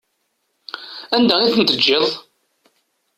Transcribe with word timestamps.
Anda 1.15 1.35
i 1.43 1.51
tent-teǧǧiḍ? 1.55 2.05